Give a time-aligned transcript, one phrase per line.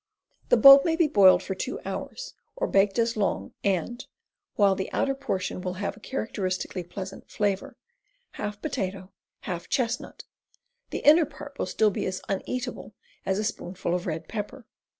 [0.49, 4.03] The bulb may be boiled for two hours, or baked as long, and,
[4.55, 7.77] while the outer portion will have a characteristically pleasant flavor,
[8.31, 9.11] half potato,
[9.41, 10.23] half chestnut,
[10.89, 12.93] the inner part will still be as uneatable
[13.27, 14.65] as a spoonful of red pepper.